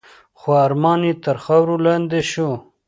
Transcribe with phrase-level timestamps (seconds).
[0.39, 2.49] خو ارمان یې تر خاورو لاندي شو.